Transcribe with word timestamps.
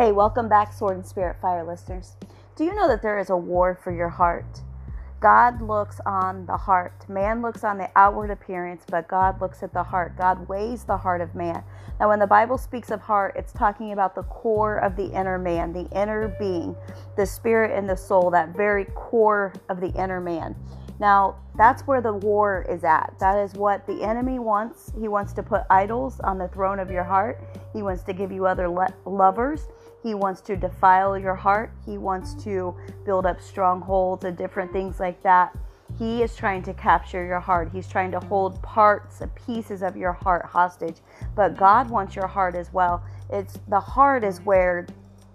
Hey, 0.00 0.12
welcome 0.12 0.48
back, 0.48 0.72
Sword 0.72 0.96
and 0.96 1.04
Spirit 1.04 1.36
Fire 1.42 1.62
listeners. 1.62 2.16
Do 2.56 2.64
you 2.64 2.74
know 2.74 2.88
that 2.88 3.02
there 3.02 3.18
is 3.18 3.28
a 3.28 3.36
war 3.36 3.78
for 3.84 3.92
your 3.92 4.08
heart? 4.08 4.62
God 5.20 5.60
looks 5.60 6.00
on 6.06 6.46
the 6.46 6.56
heart. 6.56 7.06
Man 7.06 7.42
looks 7.42 7.64
on 7.64 7.76
the 7.76 7.90
outward 7.94 8.30
appearance, 8.30 8.82
but 8.90 9.08
God 9.08 9.42
looks 9.42 9.62
at 9.62 9.74
the 9.74 9.82
heart. 9.82 10.16
God 10.16 10.48
weighs 10.48 10.84
the 10.84 10.96
heart 10.96 11.20
of 11.20 11.34
man. 11.34 11.62
Now, 12.00 12.08
when 12.08 12.18
the 12.18 12.26
Bible 12.26 12.56
speaks 12.56 12.90
of 12.90 13.02
heart, 13.02 13.34
it's 13.36 13.52
talking 13.52 13.92
about 13.92 14.14
the 14.14 14.22
core 14.22 14.78
of 14.78 14.96
the 14.96 15.12
inner 15.12 15.38
man, 15.38 15.74
the 15.74 15.86
inner 15.90 16.34
being, 16.38 16.74
the 17.18 17.26
spirit 17.26 17.76
and 17.76 17.86
the 17.86 17.94
soul, 17.94 18.30
that 18.30 18.56
very 18.56 18.86
core 18.94 19.52
of 19.68 19.82
the 19.82 19.92
inner 20.02 20.18
man. 20.18 20.56
Now, 21.00 21.36
that's 21.56 21.86
where 21.86 22.02
the 22.02 22.12
war 22.12 22.66
is 22.68 22.84
at. 22.84 23.14
That 23.18 23.38
is 23.38 23.54
what 23.54 23.86
the 23.86 24.02
enemy 24.02 24.38
wants. 24.38 24.92
He 25.00 25.08
wants 25.08 25.32
to 25.32 25.42
put 25.42 25.62
idols 25.70 26.20
on 26.20 26.36
the 26.36 26.48
throne 26.48 26.78
of 26.78 26.90
your 26.90 27.04
heart. 27.04 27.40
He 27.72 27.82
wants 27.82 28.02
to 28.04 28.12
give 28.12 28.30
you 28.30 28.44
other 28.44 28.68
le- 28.68 28.94
lovers. 29.06 29.66
He 30.02 30.14
wants 30.14 30.42
to 30.42 30.56
defile 30.56 31.18
your 31.18 31.34
heart. 31.34 31.72
He 31.86 31.96
wants 31.96 32.34
to 32.44 32.76
build 33.06 33.24
up 33.24 33.40
strongholds 33.40 34.24
and 34.26 34.36
different 34.36 34.72
things 34.72 35.00
like 35.00 35.22
that. 35.22 35.56
He 35.98 36.22
is 36.22 36.36
trying 36.36 36.62
to 36.64 36.74
capture 36.74 37.24
your 37.24 37.40
heart. 37.40 37.70
He's 37.72 37.88
trying 37.88 38.10
to 38.12 38.20
hold 38.20 38.62
parts, 38.62 39.22
pieces 39.46 39.82
of 39.82 39.96
your 39.96 40.12
heart 40.12 40.44
hostage. 40.44 40.96
But 41.34 41.56
God 41.56 41.88
wants 41.88 42.14
your 42.14 42.26
heart 42.26 42.54
as 42.54 42.72
well. 42.74 43.02
It's 43.30 43.58
the 43.68 43.80
heart 43.80 44.22
is 44.22 44.40
where 44.42 44.86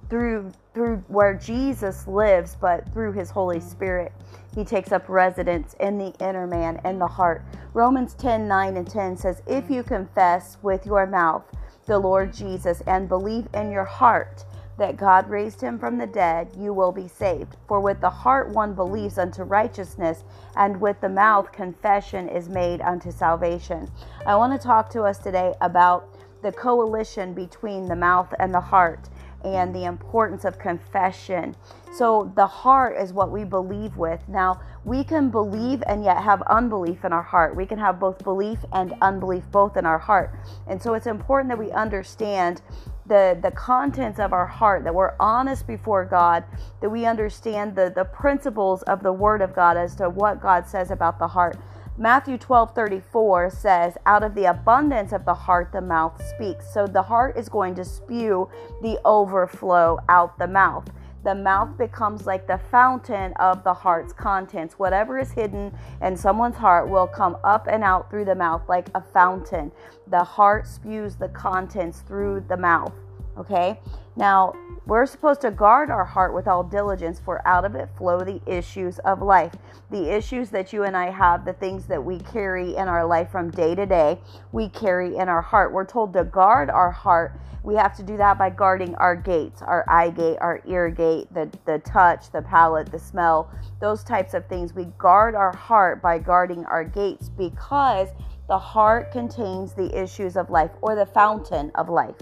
through 0.10 0.52
through 0.76 0.98
where 1.08 1.34
Jesus 1.34 2.06
lives, 2.08 2.58
but 2.60 2.88
through 2.94 3.14
his 3.14 3.32
Holy 3.32 3.62
Spirit. 3.62 4.12
He 4.54 4.64
takes 4.64 4.92
up 4.92 5.10
residence 5.10 5.74
in 5.80 5.98
the 5.98 6.14
inner 6.20 6.46
man 6.46 6.80
and 6.84 7.02
the 7.02 7.08
heart. 7.08 7.44
Romans 7.74 8.14
10 8.14 8.48
9 8.48 8.78
and 8.78 8.88
10 8.88 9.18
says, 9.18 9.42
If 9.48 9.72
you 9.72 9.82
confess 9.82 10.58
with 10.62 10.86
your 10.86 11.08
mouth 11.08 11.44
the 11.88 11.98
Lord 11.98 12.34
Jesus 12.34 12.82
and 12.86 13.10
believe 13.10 13.48
in 13.54 13.72
your 13.72 13.86
heart 13.86 14.46
that 14.78 14.98
God 14.98 15.30
raised 15.30 15.62
him 15.62 15.80
from 15.80 15.98
the 15.98 16.08
dead, 16.08 16.50
you 16.58 16.74
will 16.74 16.92
be 16.92 17.08
saved. 17.08 17.56
For 17.68 17.80
with 17.80 18.02
the 18.02 18.10
heart 18.10 18.50
one 18.50 18.74
believes 18.74 19.18
unto 19.18 19.44
righteousness, 19.44 20.26
and 20.58 20.82
with 20.82 21.00
the 21.00 21.10
mouth 21.10 21.52
confession 21.54 22.28
is 22.28 22.50
made 22.50 22.82
unto 22.82 23.12
salvation. 23.12 23.90
I 24.28 24.36
want 24.36 24.60
to 24.60 24.68
talk 24.68 24.90
to 24.92 25.04
us 25.04 25.18
today 25.18 25.54
about 25.62 26.10
the 26.42 26.52
coalition 26.52 27.34
between 27.34 27.88
the 27.88 27.96
mouth 27.96 28.34
and 28.40 28.54
the 28.54 28.60
heart 28.60 29.10
and 29.46 29.74
the 29.76 29.86
importance 29.86 30.44
of 30.44 30.58
confession. 30.58 31.56
So, 31.94 32.32
the 32.36 32.48
heart 32.48 32.98
is 32.98 33.14
what 33.14 33.32
we 33.32 33.44
believe 33.44 33.96
with. 33.96 34.28
Now, 34.28 34.60
we 34.84 35.04
can 35.04 35.30
believe 35.30 35.84
and 35.88 36.04
yet 36.04 36.22
have 36.22 36.42
unbelief 36.44 37.06
in 37.06 37.14
our 37.14 37.24
heart. 37.24 37.56
We 37.56 37.66
can 37.66 37.78
have 37.78 38.00
both 38.00 38.24
belief 38.24 38.60
and 38.74 38.94
unbelief 39.02 39.44
both 39.52 39.78
in 39.78 39.86
our 39.86 40.00
heart. 40.00 40.38
And 40.68 40.82
so, 40.82 40.96
it's 40.96 41.08
important 41.08 41.50
that 41.50 41.60
we 41.60 41.72
understand 41.72 42.62
the, 43.06 43.38
the 43.42 43.52
contents 43.52 44.20
of 44.20 44.34
our 44.34 44.48
heart, 44.48 44.84
that 44.84 44.94
we're 44.96 45.14
honest 45.20 45.68
before 45.68 46.06
God, 46.06 46.44
that 46.82 46.90
we 46.90 47.06
understand 47.06 47.76
the, 47.76 47.94
the 47.96 48.06
principles 48.06 48.82
of 48.84 49.04
the 49.04 49.14
Word 49.14 49.42
of 49.42 49.56
God 49.56 49.78
as 49.78 49.96
to 49.98 50.10
what 50.10 50.42
God 50.42 50.68
says 50.68 50.90
about 50.92 51.20
the 51.20 51.28
heart. 51.28 51.58
Matthew 51.98 52.38
12 52.38 52.76
34 52.76 53.50
says, 53.52 53.98
Out 54.06 54.22
of 54.22 54.36
the 54.36 54.46
abundance 54.46 55.14
of 55.14 55.24
the 55.24 55.34
heart, 55.34 55.72
the 55.72 55.80
mouth 55.80 56.22
speaks. 56.28 56.74
So 56.74 56.88
the 56.88 57.02
heart 57.02 57.38
is 57.38 57.48
going 57.48 57.74
to 57.76 57.86
spew 57.86 58.50
the 58.82 59.00
overflow 59.06 60.00
out 60.10 60.38
the 60.38 60.48
mouth. 60.48 60.90
The 61.24 61.34
mouth 61.34 61.78
becomes 61.78 62.26
like 62.26 62.48
the 62.48 62.60
fountain 62.70 63.32
of 63.38 63.64
the 63.64 63.74
heart's 63.74 64.12
contents. 64.12 64.78
Whatever 64.78 65.18
is 65.18 65.32
hidden 65.32 65.74
in 66.02 66.18
someone's 66.18 66.58
heart 66.58 66.90
will 66.90 67.08
come 67.08 67.38
up 67.46 67.68
and 67.68 67.82
out 67.82 68.10
through 68.10 68.26
the 68.26 68.36
mouth 68.36 68.64
like 68.68 68.90
a 68.94 69.02
fountain. 69.02 69.72
The 70.08 70.24
heart 70.24 70.68
spews 70.68 71.16
the 71.16 71.30
contents 71.30 72.02
through 72.02 72.46
the 72.50 72.58
mouth. 72.58 72.94
Okay? 73.38 73.80
Now, 74.18 74.54
we're 74.88 75.08
supposed 75.08 75.42
to 75.42 75.50
guard 75.50 75.90
our 75.90 76.06
heart 76.06 76.34
with 76.36 76.48
all 76.48 76.64
diligence, 76.64 77.20
for 77.20 77.46
out 77.48 77.66
of 77.66 77.74
it 77.74 77.90
flow 77.98 78.24
the 78.24 78.40
issues 78.46 79.00
of 79.00 79.22
life. 79.22 79.54
The 79.90 80.16
issues 80.16 80.52
that 80.52 80.74
you 80.74 80.84
and 80.84 80.96
I 80.96 81.10
have, 81.10 81.44
the 81.44 81.54
things 81.54 81.88
that 81.88 82.04
we 82.04 82.20
carry 82.20 82.76
in 82.76 82.88
our 82.88 83.04
life 83.04 83.32
from 83.32 83.50
day 83.50 83.74
to 83.74 83.86
day, 83.88 84.20
we 84.52 84.70
carry 84.70 85.18
in 85.18 85.28
our 85.28 85.42
heart. 85.42 85.74
We're 85.74 85.86
told 85.86 86.14
to 86.14 86.24
guard 86.24 86.70
our 86.70 86.92
heart. 86.92 87.40
We 87.64 87.74
have 87.76 87.96
to 87.98 88.04
do 88.04 88.16
that 88.18 88.38
by 88.38 88.52
guarding 88.52 88.94
our 88.96 89.16
gates, 89.16 89.64
our 89.64 89.84
eye 89.90 90.12
gate, 90.12 90.38
our 90.40 90.62
ear 90.68 90.92
gate, 90.92 91.34
the, 91.34 91.50
the 91.66 91.80
touch, 91.80 92.32
the 92.32 92.44
palate, 92.44 92.92
the 92.92 93.00
smell, 93.00 93.50
those 93.82 94.04
types 94.04 94.36
of 94.36 94.46
things. 94.46 94.76
We 94.76 94.86
guard 95.00 95.34
our 95.34 95.56
heart 95.56 96.00
by 96.00 96.20
guarding 96.20 96.64
our 96.66 96.84
gates 96.84 97.28
because 97.30 98.10
the 98.48 98.60
heart 98.60 99.12
contains 99.12 99.74
the 99.74 100.00
issues 100.00 100.38
of 100.38 100.52
life 100.52 100.70
or 100.82 100.94
the 100.94 101.08
fountain 101.08 101.72
of 101.74 101.90
life. 101.90 102.18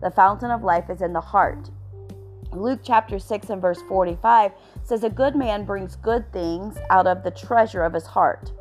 The 0.00 0.10
fountain 0.10 0.50
of 0.50 0.64
life 0.64 0.88
is 0.88 1.02
in 1.02 1.12
the 1.12 1.20
heart. 1.20 1.68
Luke 2.52 2.80
chapter 2.82 3.18
6 3.18 3.50
and 3.50 3.60
verse 3.60 3.82
45 3.88 4.52
says, 4.82 5.04
A 5.04 5.10
good 5.10 5.36
man 5.36 5.64
brings 5.64 5.96
good 5.96 6.32
things 6.32 6.76
out 6.90 7.06
of 7.06 7.22
the 7.22 7.30
treasure 7.30 7.82
of 7.82 7.92
his 7.92 8.06
heart. 8.06 8.52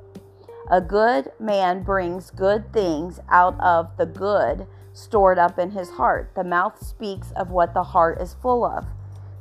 A 0.69 0.81
good 0.81 1.31
man 1.39 1.83
brings 1.83 2.29
good 2.29 2.73
things 2.73 3.19
out 3.29 3.57
of 3.61 3.95
the 3.97 4.05
good 4.05 4.67
stored 4.91 5.39
up 5.39 5.57
in 5.57 5.71
his 5.71 5.89
heart. 5.91 6.31
The 6.35 6.43
mouth 6.43 6.85
speaks 6.85 7.31
of 7.37 7.51
what 7.51 7.73
the 7.73 7.83
heart 7.83 8.21
is 8.21 8.33
full 8.41 8.65
of. 8.65 8.85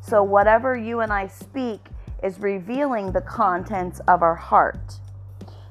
So, 0.00 0.22
whatever 0.22 0.76
you 0.76 1.00
and 1.00 1.12
I 1.12 1.26
speak 1.26 1.80
is 2.22 2.38
revealing 2.38 3.10
the 3.10 3.22
contents 3.22 4.00
of 4.06 4.22
our 4.22 4.36
heart. 4.36 5.00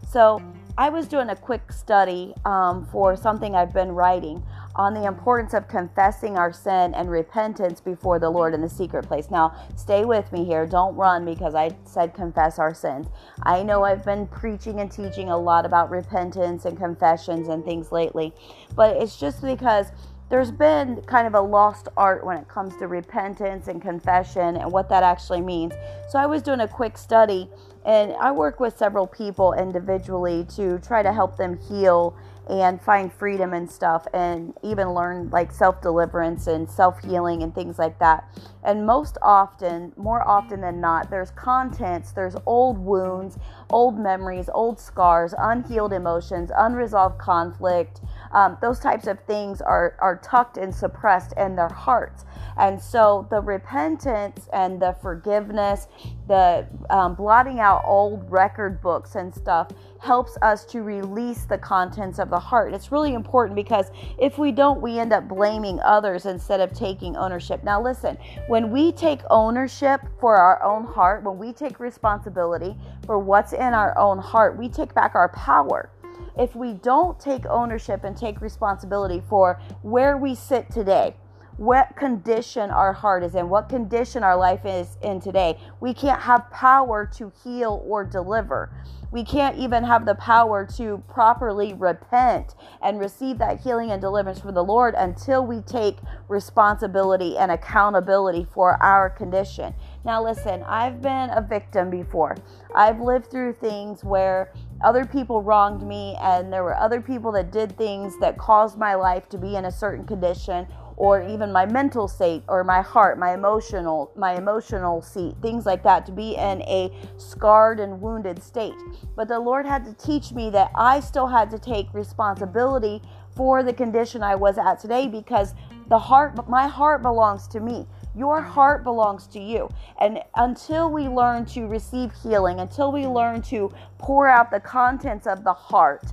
So, 0.09 0.41
I 0.77 0.89
was 0.89 1.07
doing 1.07 1.29
a 1.29 1.35
quick 1.37 1.71
study 1.71 2.33
um, 2.43 2.85
for 2.91 3.15
something 3.15 3.55
I've 3.55 3.71
been 3.71 3.93
writing 3.93 4.43
on 4.75 4.93
the 4.93 5.05
importance 5.05 5.53
of 5.53 5.67
confessing 5.67 6.37
our 6.37 6.51
sin 6.51 6.93
and 6.93 7.09
repentance 7.09 7.79
before 7.79 8.19
the 8.19 8.29
Lord 8.29 8.53
in 8.53 8.61
the 8.61 8.69
secret 8.69 9.07
place. 9.07 9.31
Now, 9.31 9.55
stay 9.75 10.05
with 10.05 10.31
me 10.31 10.43
here. 10.43 10.65
Don't 10.65 10.95
run 10.95 11.23
because 11.25 11.55
I 11.55 11.75
said 11.85 12.13
confess 12.13 12.59
our 12.59 12.73
sins. 12.73 13.07
I 13.43 13.63
know 13.63 13.83
I've 13.83 14.03
been 14.03 14.27
preaching 14.27 14.81
and 14.81 14.91
teaching 14.91 15.29
a 15.29 15.37
lot 15.37 15.65
about 15.65 15.89
repentance 15.89 16.65
and 16.65 16.77
confessions 16.77 17.47
and 17.47 17.63
things 17.63 17.91
lately, 17.91 18.33
but 18.75 18.97
it's 18.97 19.17
just 19.17 19.41
because 19.41 19.91
there's 20.29 20.51
been 20.51 21.01
kind 21.03 21.27
of 21.27 21.35
a 21.35 21.41
lost 21.41 21.87
art 21.95 22.25
when 22.25 22.37
it 22.37 22.47
comes 22.47 22.75
to 22.77 22.87
repentance 22.87 23.67
and 23.67 23.81
confession 23.81 24.57
and 24.57 24.71
what 24.71 24.89
that 24.89 25.03
actually 25.03 25.41
means. 25.41 25.73
So 26.09 26.17
I 26.17 26.25
was 26.25 26.41
doing 26.41 26.61
a 26.61 26.67
quick 26.67 26.97
study 26.97 27.47
and 27.85 28.13
I 28.13 28.31
work 28.31 28.59
with 28.59 28.75
several 28.75 29.05
people 29.05 29.53
individually 29.53 30.45
to 30.55 30.79
try 30.79 31.03
to 31.03 31.13
help 31.13 31.37
them 31.37 31.59
heal 31.69 32.17
and 32.49 32.81
find 32.81 33.11
freedom 33.11 33.53
and 33.53 33.69
stuff 33.69 34.05
and 34.13 34.53
even 34.63 34.93
learn 34.93 35.29
like 35.29 35.51
self 35.51 35.81
deliverance 35.81 36.47
and 36.47 36.69
self 36.69 37.01
healing 37.03 37.43
and 37.43 37.53
things 37.53 37.79
like 37.79 37.97
that. 37.99 38.25
And 38.63 38.85
most 38.85 39.17
often, 39.21 39.93
more 39.95 40.27
often 40.27 40.61
than 40.61 40.79
not, 40.79 41.09
there's 41.09 41.31
contents, 41.31 42.11
there's 42.11 42.35
old 42.45 42.77
wounds, 42.77 43.37
old 43.69 43.99
memories, 43.99 44.49
old 44.53 44.79
scars, 44.79 45.33
unhealed 45.37 45.93
emotions, 45.93 46.51
unresolved 46.55 47.17
conflict. 47.19 48.01
Um, 48.35 48.57
those 48.61 48.79
types 48.79 49.07
of 49.07 49.17
things 49.21 49.61
are, 49.61 49.95
are 49.99 50.17
tucked 50.17 50.57
and 50.57 50.75
suppressed 50.75 51.33
in 51.37 51.55
their 51.55 51.69
hearts. 51.69 52.25
And 52.57 52.79
so 52.81 53.27
the 53.29 53.39
repentance 53.39 54.49
and 54.51 54.81
the 54.81 54.95
forgiveness, 55.01 55.87
the 56.27 56.67
um, 56.89 57.15
blotting 57.15 57.59
out 57.61 57.83
old 57.85 58.29
record 58.29 58.81
books 58.81 59.15
and 59.15 59.33
stuff 59.33 59.71
helps 59.99 60.37
us 60.41 60.65
to 60.65 60.81
release 60.81 61.45
the 61.45 61.57
contents 61.57 62.19
of 62.19 62.29
the 62.29 62.39
heart. 62.39 62.73
It's 62.73 62.91
really 62.91 63.13
important 63.13 63.55
because 63.55 63.87
if 64.19 64.37
we 64.37 64.51
don't, 64.51 64.81
we 64.81 64.99
end 64.99 65.13
up 65.13 65.27
blaming 65.29 65.79
others 65.79 66.25
instead 66.25 66.59
of 66.59 66.73
taking 66.73 67.15
ownership. 67.15 67.63
Now, 67.63 67.81
listen, 67.81 68.17
when 68.47 68.69
we 68.69 68.91
take 68.91 69.21
ownership 69.29 70.01
for 70.19 70.35
our 70.35 70.61
own 70.61 70.85
heart, 70.85 71.23
when 71.23 71.37
we 71.37 71.53
take 71.53 71.79
responsibility 71.79 72.75
for 73.05 73.17
what's 73.17 73.53
in 73.53 73.73
our 73.73 73.97
own 73.97 74.17
heart, 74.17 74.57
we 74.57 74.67
take 74.67 74.93
back 74.93 75.15
our 75.15 75.29
power 75.29 75.89
if 76.37 76.55
we 76.55 76.73
don't 76.73 77.19
take 77.19 77.45
ownership 77.45 78.03
and 78.03 78.15
take 78.15 78.41
responsibility 78.41 79.21
for 79.29 79.59
where 79.81 80.17
we 80.17 80.35
sit 80.35 80.71
today, 80.71 81.15
what 81.57 81.95
condition 81.95 82.69
our 82.69 82.91
heart 82.91 83.23
is 83.23 83.33
in, 83.35 83.47
what 83.47 83.69
condition 83.69 84.23
our 84.23 84.35
life 84.35 84.65
is 84.65 84.97
in 85.01 85.21
today. 85.21 85.57
We 85.79 85.93
can't 85.93 86.21
have 86.21 86.51
power 86.51 87.09
to 87.15 87.31
heal 87.43 87.81
or 87.87 88.03
deliver. 88.03 88.71
We 89.11 89.23
can't 89.23 89.57
even 89.57 89.85
have 89.85 90.05
the 90.05 90.15
power 90.15 90.65
to 90.75 91.01
properly 91.07 91.73
repent 91.73 92.55
and 92.81 92.99
receive 92.99 93.37
that 93.37 93.61
healing 93.61 93.91
and 93.91 94.01
deliverance 94.01 94.41
from 94.41 94.53
the 94.53 94.63
Lord 94.63 94.93
until 94.95 95.45
we 95.45 95.61
take 95.61 95.99
responsibility 96.27 97.37
and 97.37 97.49
accountability 97.49 98.45
for 98.53 98.81
our 98.83 99.09
condition. 99.09 99.73
Now, 100.03 100.21
listen, 100.21 100.63
I've 100.63 101.01
been 101.01 101.29
a 101.29 101.41
victim 101.41 101.89
before. 101.89 102.35
I've 102.75 102.99
lived 102.99 103.31
through 103.31 103.53
things 103.53 104.03
where 104.03 104.51
other 104.85 105.03
people 105.03 105.41
wronged 105.41 105.81
me, 105.81 106.15
and 106.21 106.53
there 106.53 106.63
were 106.63 106.77
other 106.77 107.01
people 107.01 107.31
that 107.31 107.51
did 107.51 107.75
things 107.75 108.17
that 108.19 108.37
caused 108.37 108.77
my 108.77 108.93
life 108.93 109.27
to 109.29 109.37
be 109.37 109.55
in 109.55 109.65
a 109.65 109.71
certain 109.71 110.05
condition 110.05 110.67
or 110.97 111.21
even 111.27 111.51
my 111.51 111.65
mental 111.65 112.07
state 112.07 112.41
or 112.47 112.63
my 112.63 112.81
heart 112.81 113.19
my 113.19 113.33
emotional 113.33 114.11
my 114.15 114.35
emotional 114.35 115.01
seat 115.01 115.35
things 115.41 115.65
like 115.65 115.83
that 115.83 116.05
to 116.05 116.11
be 116.11 116.35
in 116.35 116.61
a 116.61 116.89
scarred 117.17 117.79
and 117.79 117.99
wounded 117.99 118.41
state. 118.41 118.75
But 119.15 119.27
the 119.27 119.39
lord 119.39 119.65
had 119.65 119.83
to 119.85 119.93
teach 119.93 120.31
me 120.31 120.49
that 120.51 120.71
i 120.75 120.99
still 120.99 121.27
had 121.27 121.49
to 121.51 121.59
take 121.59 121.93
responsibility 121.93 123.01
for 123.35 123.61
the 123.61 123.73
condition 123.73 124.23
i 124.23 124.35
was 124.35 124.57
at 124.57 124.79
today 124.79 125.07
because 125.07 125.53
the 125.89 125.99
heart 125.99 126.47
my 126.47 126.67
heart 126.67 127.01
belongs 127.01 127.47
to 127.49 127.59
me 127.59 127.85
Your 128.15 128.41
heart 128.41 128.83
belongs 128.83 129.27
to 129.27 129.39
you. 129.39 129.69
And 129.99 130.19
until 130.35 130.91
we 130.91 131.07
learn 131.07 131.45
to 131.47 131.67
receive 131.67 132.11
healing, 132.23 132.59
until 132.59 132.91
we 132.91 133.05
learn 133.05 133.41
to 133.43 133.71
pour 133.97 134.27
out 134.27 134.51
the 134.51 134.59
contents 134.59 135.27
of 135.27 135.43
the 135.43 135.53
heart, 135.53 136.05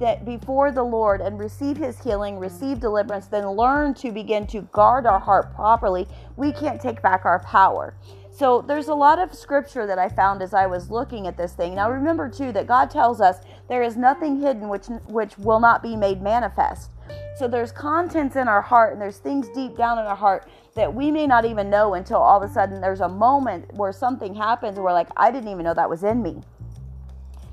that 0.00 0.24
before 0.24 0.72
the 0.72 0.82
Lord 0.82 1.20
and 1.20 1.38
receive 1.38 1.76
his 1.76 2.02
healing, 2.02 2.38
receive 2.38 2.80
deliverance, 2.80 3.26
then 3.26 3.48
learn 3.50 3.94
to 3.94 4.10
begin 4.10 4.46
to 4.48 4.62
guard 4.72 5.06
our 5.06 5.20
heart 5.20 5.54
properly, 5.54 6.08
we 6.36 6.52
can't 6.52 6.80
take 6.80 7.00
back 7.00 7.24
our 7.24 7.38
power. 7.40 7.94
So 8.34 8.62
there's 8.66 8.88
a 8.88 8.94
lot 8.94 9.20
of 9.20 9.32
scripture 9.32 9.86
that 9.86 9.96
I 9.96 10.08
found 10.08 10.42
as 10.42 10.54
I 10.54 10.66
was 10.66 10.90
looking 10.90 11.28
at 11.28 11.36
this 11.36 11.52
thing. 11.52 11.76
Now 11.76 11.88
remember 11.88 12.28
too 12.28 12.50
that 12.50 12.66
God 12.66 12.90
tells 12.90 13.20
us 13.20 13.38
there 13.68 13.84
is 13.84 13.96
nothing 13.96 14.40
hidden 14.40 14.68
which 14.68 14.86
which 15.06 15.38
will 15.38 15.60
not 15.60 15.84
be 15.84 15.94
made 15.94 16.20
manifest. 16.20 16.90
So 17.36 17.46
there's 17.46 17.70
contents 17.70 18.34
in 18.34 18.48
our 18.48 18.60
heart 18.60 18.92
and 18.92 19.00
there's 19.00 19.18
things 19.18 19.48
deep 19.54 19.76
down 19.76 20.00
in 20.00 20.04
our 20.06 20.16
heart 20.16 20.48
that 20.74 20.92
we 20.92 21.12
may 21.12 21.28
not 21.28 21.44
even 21.44 21.70
know 21.70 21.94
until 21.94 22.16
all 22.16 22.42
of 22.42 22.50
a 22.50 22.52
sudden 22.52 22.80
there's 22.80 23.02
a 23.02 23.08
moment 23.08 23.72
where 23.74 23.92
something 23.92 24.34
happens 24.34 24.80
where 24.80 24.92
like 24.92 25.08
I 25.16 25.30
didn't 25.30 25.48
even 25.48 25.62
know 25.62 25.74
that 25.74 25.88
was 25.88 26.02
in 26.02 26.20
me. 26.20 26.42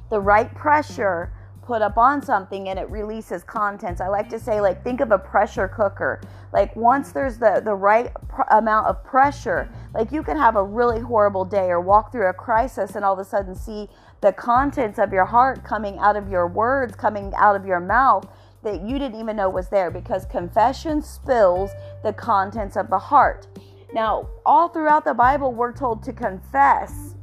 The 0.09 0.19
right 0.19 0.51
pressure 0.55 1.31
put 1.61 1.81
up 1.81 1.97
on 1.97 2.21
something 2.21 2.69
and 2.69 2.79
it 2.79 2.89
releases 2.89 3.43
contents. 3.43 4.01
I 4.01 4.07
like 4.07 4.29
to 4.29 4.39
say 4.39 4.61
like 4.61 4.83
think 4.83 4.99
of 4.99 5.11
a 5.11 5.17
pressure 5.17 5.67
cooker. 5.67 6.21
Like 6.51 6.75
once 6.75 7.11
there's 7.11 7.37
the 7.37 7.61
the 7.63 7.75
right 7.75 8.11
pr- 8.27 8.41
amount 8.51 8.87
of 8.87 9.03
pressure, 9.03 9.69
like 9.93 10.11
you 10.11 10.23
can 10.23 10.37
have 10.37 10.55
a 10.55 10.63
really 10.63 10.99
horrible 10.99 11.45
day 11.45 11.69
or 11.69 11.79
walk 11.79 12.11
through 12.11 12.27
a 12.27 12.33
crisis 12.33 12.95
and 12.95 13.05
all 13.05 13.13
of 13.13 13.19
a 13.19 13.25
sudden 13.25 13.55
see 13.55 13.89
the 14.21 14.33
contents 14.33 14.99
of 14.99 15.13
your 15.13 15.25
heart 15.25 15.63
coming 15.63 15.97
out 15.99 16.15
of 16.15 16.29
your 16.29 16.47
words, 16.47 16.95
coming 16.95 17.33
out 17.35 17.55
of 17.55 17.65
your 17.65 17.79
mouth 17.79 18.25
that 18.63 18.81
you 18.81 18.99
didn't 18.99 19.19
even 19.19 19.35
know 19.35 19.49
was 19.49 19.69
there 19.69 19.89
because 19.89 20.25
confession 20.25 21.01
spills 21.01 21.71
the 22.03 22.13
contents 22.13 22.75
of 22.75 22.89
the 22.89 22.99
heart. 22.99 23.47
Now, 23.93 24.29
all 24.45 24.69
throughout 24.69 25.03
the 25.03 25.13
Bible, 25.13 25.51
we're 25.51 25.73
told 25.73 26.03
to 26.03 26.13
confess 26.13 27.15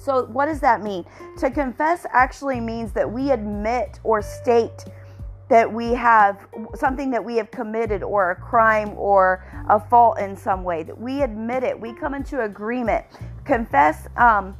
so, 0.00 0.26
what 0.26 0.46
does 0.46 0.60
that 0.60 0.82
mean? 0.82 1.04
To 1.38 1.50
confess 1.50 2.06
actually 2.10 2.60
means 2.60 2.92
that 2.92 3.10
we 3.10 3.30
admit 3.30 4.00
or 4.04 4.22
state 4.22 4.84
that 5.48 5.72
we 5.72 5.94
have 5.94 6.46
something 6.74 7.10
that 7.10 7.24
we 7.24 7.36
have 7.36 7.50
committed 7.50 8.02
or 8.02 8.32
a 8.32 8.36
crime 8.36 8.92
or 8.96 9.44
a 9.68 9.80
fault 9.80 10.18
in 10.18 10.36
some 10.36 10.62
way, 10.62 10.82
that 10.82 10.98
we 10.98 11.22
admit 11.22 11.62
it, 11.62 11.78
we 11.78 11.92
come 11.94 12.14
into 12.14 12.42
agreement. 12.42 13.04
Confess, 13.44 14.06
um, 14.16 14.56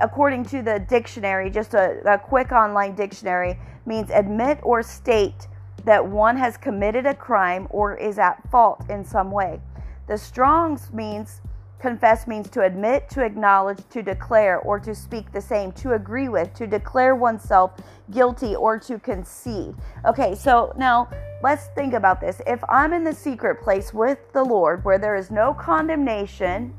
according 0.00 0.44
to 0.46 0.62
the 0.62 0.78
dictionary, 0.88 1.50
just 1.50 1.74
a, 1.74 2.00
a 2.10 2.18
quick 2.18 2.52
online 2.52 2.94
dictionary, 2.94 3.58
means 3.84 4.10
admit 4.10 4.58
or 4.62 4.82
state 4.82 5.46
that 5.84 6.04
one 6.04 6.36
has 6.36 6.56
committed 6.56 7.06
a 7.06 7.14
crime 7.14 7.66
or 7.70 7.96
is 7.96 8.18
at 8.18 8.38
fault 8.50 8.82
in 8.88 9.04
some 9.04 9.30
way. 9.30 9.60
The 10.08 10.16
Strong's 10.16 10.92
means 10.92 11.42
Confess 11.80 12.26
means 12.26 12.50
to 12.50 12.62
admit, 12.62 13.08
to 13.08 13.24
acknowledge, 13.24 13.78
to 13.88 14.02
declare, 14.02 14.58
or 14.58 14.78
to 14.80 14.94
speak 14.94 15.32
the 15.32 15.40
same, 15.40 15.72
to 15.72 15.94
agree 15.94 16.28
with, 16.28 16.52
to 16.54 16.66
declare 16.66 17.14
oneself 17.14 17.72
guilty, 18.10 18.54
or 18.54 18.78
to 18.78 18.98
concede. 18.98 19.74
Okay, 20.04 20.34
so 20.34 20.74
now 20.76 21.08
let's 21.42 21.68
think 21.68 21.94
about 21.94 22.20
this. 22.20 22.42
If 22.46 22.62
I'm 22.68 22.92
in 22.92 23.02
the 23.02 23.14
secret 23.14 23.62
place 23.62 23.94
with 23.94 24.18
the 24.32 24.44
Lord 24.44 24.84
where 24.84 24.98
there 24.98 25.16
is 25.16 25.30
no 25.30 25.54
condemnation, 25.54 26.74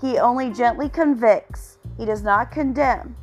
He 0.00 0.18
only 0.18 0.50
gently 0.50 0.88
convicts, 0.88 1.76
He 1.98 2.06
does 2.06 2.22
not 2.22 2.50
condemn. 2.50 3.16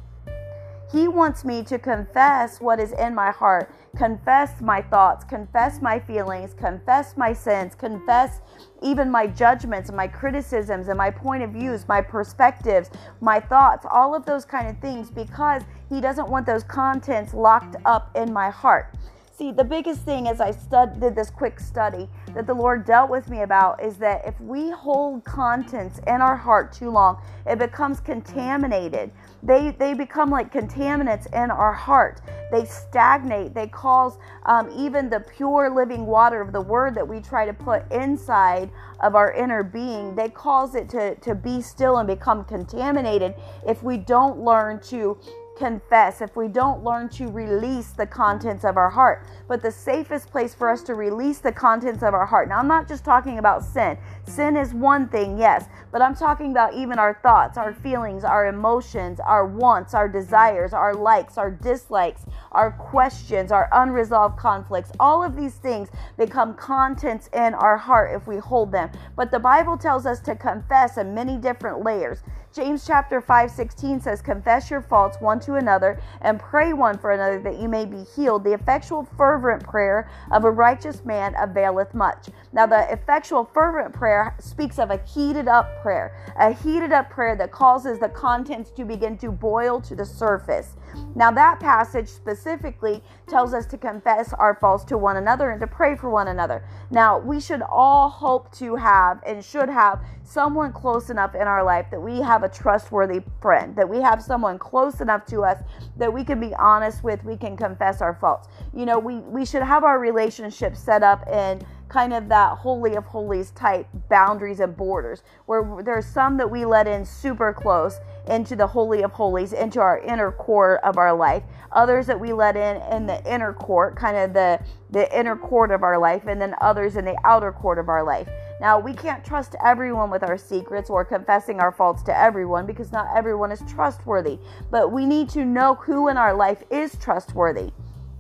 He 0.91 1.07
wants 1.07 1.43
me 1.43 1.63
to 1.63 1.79
confess 1.79 2.61
what 2.61 2.79
is 2.79 2.91
in 2.91 3.15
my 3.15 3.31
heart, 3.31 3.71
confess 3.95 4.62
my 4.62 4.81
thoughts, 4.81 5.24
confess 5.24 5.81
my 5.81 6.00
feelings, 6.00 6.53
confess 6.53 7.18
my 7.18 7.33
sins, 7.33 7.75
confess 7.75 8.41
even 8.81 9.09
my 9.09 9.27
judgments, 9.27 9.89
and 9.89 9.97
my 9.97 10.07
criticisms, 10.07 10.88
and 10.88 10.97
my 10.97 11.12
point 11.12 11.44
of 11.44 11.51
views, 11.51 11.88
my 11.88 12.01
perspectives, 12.01 12.89
my 13.21 13.39
thoughts, 13.39 13.86
all 13.89 14.15
of 14.15 14.25
those 14.25 14.45
kind 14.45 14.68
of 14.69 14.77
things, 14.80 15.09
because 15.09 15.63
He 15.89 16.00
doesn't 16.00 16.30
want 16.30 16.45
those 16.45 16.63
contents 16.63 17.33
locked 17.33 17.75
up 17.86 18.15
in 18.15 18.31
my 18.31 18.50
heart. 18.50 18.95
See, 19.39 19.53
the 19.53 19.63
biggest 19.63 20.01
thing 20.01 20.27
as 20.27 20.42
I 20.42 20.51
stud- 20.51 21.00
did 21.00 21.15
this 21.15 21.30
quick 21.30 21.62
study 21.62 22.09
that 22.33 22.45
the 22.45 22.53
Lord 22.53 22.83
dealt 22.83 23.09
with 23.09 23.30
me 23.30 23.44
about 23.44 23.81
is 23.81 23.95
that 24.00 24.25
if 24.25 24.38
we 24.42 24.69
hold 24.69 25.24
contents 25.24 26.00
in 26.07 26.21
our 26.21 26.35
heart 26.35 26.74
too 26.74 26.89
long, 26.89 27.21
it 27.45 27.57
becomes 27.57 28.01
contaminated. 28.01 29.12
They, 29.41 29.71
they 29.71 29.94
become 29.94 30.30
like 30.30 30.51
contaminants 30.51 31.27
in 31.27 31.51
our 31.51 31.74
heart. 31.74 32.21
They 32.51 32.65
stagnate. 32.65 33.53
They 33.53 33.68
cause 33.68 34.18
um, 34.45 34.69
even 34.75 35.09
the 35.09 35.19
pure 35.19 35.69
living 35.74 36.06
water 36.06 36.41
of 36.41 36.51
the 36.51 36.62
word 36.62 36.95
that 36.95 37.07
we 37.07 37.21
try 37.21 37.45
to 37.45 37.53
put 37.53 37.89
inside 37.91 38.69
of 39.01 39.15
our 39.15 39.31
inner 39.33 39.63
being, 39.63 40.15
they 40.15 40.30
cause 40.30 40.75
it 40.75 40.89
to, 40.89 41.15
to 41.15 41.36
be 41.36 41.62
still 41.62 41.97
and 41.97 42.07
become 42.07 42.44
contaminated 42.44 43.33
if 43.65 43.81
we 43.83 43.97
don't 43.97 44.39
learn 44.39 44.80
to 44.81 45.18
confess, 45.59 46.21
if 46.21 46.35
we 46.35 46.47
don't 46.47 46.83
learn 46.83 47.09
to 47.09 47.27
release 47.27 47.91
the 47.91 48.07
contents 48.07 48.63
of 48.63 48.77
our 48.77 48.89
heart. 48.89 49.25
But 49.47 49.61
the 49.61 49.71
safest 49.71 50.31
place 50.31 50.56
for 50.56 50.69
us 50.69 50.81
to 50.83 50.95
release 50.95 51.39
the 51.39 51.51
contents 51.51 52.01
of 52.01 52.13
our 52.13 52.25
heart. 52.25 52.50
Now, 52.50 52.57
I'm 52.59 52.67
not 52.67 52.88
just 52.88 53.06
talking 53.06 53.38
about 53.38 53.63
sin. 53.63 53.97
Sin 54.23 54.56
is 54.56 54.73
one 54.73 55.09
thing, 55.09 55.38
yes, 55.38 55.65
but 55.91 56.01
I'm 56.01 56.15
talking 56.15 56.51
about 56.51 56.73
even 56.73 56.97
our 56.97 57.19
thoughts, 57.21 57.57
our 57.57 57.73
feelings, 57.73 58.23
our 58.23 58.47
emotions, 58.47 59.19
our 59.19 59.45
wants, 59.45 59.94
our 59.94 60.07
desires, 60.07 60.73
our 60.73 60.95
likes, 60.95 61.38
our 61.38 61.51
dislikes, 61.51 62.25
our 62.53 62.71
questions, 62.71 63.51
our 63.51 63.69
unresolved 63.73 64.38
conflicts. 64.38 64.91
All 65.00 65.23
of 65.23 65.35
these 65.35 65.56
things 65.56 65.89
become 66.17 66.53
contents 66.56 67.29
in 67.33 67.53
our 67.53 67.77
heart 67.77 68.15
if 68.15 68.27
we 68.27 68.38
hold 68.38 68.71
them. 68.71 68.89
But 69.15 69.29
the 69.29 69.39
Bible 69.39 69.77
tells 69.77 70.06
us 70.06 70.21
to 70.21 70.35
confess 70.35 70.97
in 70.97 71.13
many 71.13 71.38
different 71.38 71.83
layers. 71.83 72.23
James 72.51 72.83
chapter 72.85 73.21
5 73.21 73.51
16 73.51 74.01
says, 74.01 74.21
Confess 74.23 74.71
your 74.71 74.81
faults 74.81 75.17
one 75.21 75.39
to 75.41 75.48
another 75.55 76.01
and 76.21 76.39
pray 76.39 76.73
one 76.73 76.97
for 76.97 77.11
another 77.11 77.39
that 77.41 77.59
you 77.59 77.67
may 77.67 77.85
be 77.85 78.03
healed. 78.15 78.43
The 78.43 78.53
effectual, 78.53 79.07
fervent 79.17 79.63
prayer 79.63 80.09
of 80.31 80.43
a 80.43 80.51
righteous 80.51 81.03
man 81.05 81.33
availeth 81.39 81.93
much. 81.93 82.27
Now, 82.53 82.65
the 82.65 82.91
effectual, 82.91 83.45
fervent 83.53 83.93
prayer 83.93 84.35
speaks 84.39 84.79
of 84.79 84.91
a 84.91 84.97
heated 85.05 85.47
up 85.47 85.81
prayer, 85.81 86.15
a 86.37 86.53
heated 86.53 86.91
up 86.91 87.09
prayer 87.09 87.35
that 87.35 87.51
causes 87.51 87.99
the 87.99 88.09
contents 88.09 88.71
to 88.71 88.85
begin 88.85 89.17
to 89.19 89.31
boil 89.31 89.81
to 89.81 89.95
the 89.95 90.05
surface. 90.05 90.75
Now, 91.15 91.31
that 91.31 91.59
passage 91.59 92.07
specifically 92.07 93.03
tells 93.27 93.53
us 93.53 93.65
to 93.68 93.77
confess 93.77 94.33
our 94.33 94.56
faults 94.56 94.83
to 94.85 94.97
one 94.97 95.18
another 95.18 95.51
and 95.51 95.59
to 95.61 95.68
pray 95.68 95.95
for 95.95 96.09
one 96.09 96.27
another. 96.27 96.63
Now, 96.91 97.19
we 97.19 97.39
should 97.39 97.61
all 97.61 98.09
hope 98.09 98.51
to 98.57 98.75
have 98.75 99.21
and 99.25 99.44
should 99.44 99.69
have 99.69 100.03
someone 100.23 100.71
close 100.71 101.09
enough 101.09 101.35
in 101.35 101.41
our 101.41 101.63
life 101.63 101.87
that 101.91 101.99
we 101.99 102.21
have 102.21 102.44
a 102.44 102.49
trustworthy 102.49 103.21
friend, 103.41 103.75
that 103.75 103.89
we 103.89 104.01
have 104.01 104.21
someone 104.21 104.59
close 104.59 105.01
enough 105.01 105.25
to 105.27 105.38
us 105.43 105.61
that 105.97 106.11
we 106.11 106.23
can 106.23 106.39
be 106.39 106.53
honest 106.55 107.03
with, 107.03 107.23
we 107.23 107.37
can 107.37 107.57
confess 107.57 108.01
our 108.01 108.13
faults. 108.13 108.47
You 108.73 108.85
know, 108.85 108.99
we, 108.99 109.17
we 109.17 109.45
should 109.45 109.63
have 109.63 109.83
our 109.83 109.99
relationship 109.99 110.75
set 110.75 111.03
up 111.03 111.27
in 111.27 111.61
kind 111.89 112.13
of 112.13 112.29
that 112.29 112.57
holy 112.57 112.95
of 112.95 113.03
holies 113.05 113.51
type 113.51 113.87
boundaries 114.09 114.59
and 114.59 114.77
borders 114.77 115.23
where 115.47 115.83
there's 115.83 116.05
some 116.05 116.37
that 116.37 116.49
we 116.49 116.63
let 116.63 116.87
in 116.87 117.03
super 117.03 117.51
close 117.51 117.99
into 118.27 118.55
the 118.55 118.67
holy 118.67 119.01
of 119.01 119.11
holies 119.11 119.53
into 119.53 119.81
our 119.81 119.99
inner 119.99 120.31
court 120.31 120.79
of 120.83 120.97
our 120.97 121.13
life 121.13 121.41
others 121.71 122.05
that 122.05 122.19
we 122.19 122.31
let 122.31 122.55
in 122.55 122.79
in 122.93 123.07
the 123.07 123.33
inner 123.33 123.53
court 123.53 123.95
kind 123.95 124.15
of 124.15 124.33
the 124.33 124.59
the 124.91 125.17
inner 125.17 125.35
court 125.35 125.71
of 125.71 125.81
our 125.81 125.97
life 125.97 126.27
and 126.27 126.39
then 126.39 126.53
others 126.61 126.95
in 126.95 127.03
the 127.03 127.17
outer 127.23 127.51
court 127.51 127.79
of 127.79 127.89
our 127.89 128.03
life 128.03 128.27
now 128.59 128.80
we 128.80 128.94
can't 128.94 129.23
trust 129.23 129.56
everyone 129.63 130.09
with 130.09 130.23
our 130.23 130.37
secrets 130.37 130.89
or 130.89 131.06
confessing 131.06 131.59
our 131.59 131.71
faults 131.71 132.04
to 132.04 132.18
everyone 132.18 132.66
because 132.66 132.92
not 132.92 133.07
everyone 133.16 133.51
is 133.51 133.61
trustworthy 133.68 134.37
but 134.71 134.92
we 134.92 135.06
need 135.06 135.30
to 135.30 135.45
know 135.45 135.75
who 135.75 136.07
in 136.07 136.18
our 136.18 136.33
life 136.33 136.63
is 136.69 136.97
trustworthy 136.97 137.71